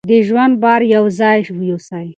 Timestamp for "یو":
0.95-1.05